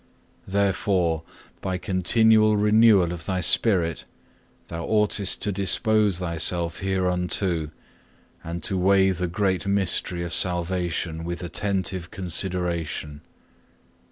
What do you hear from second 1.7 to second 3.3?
continual renewal of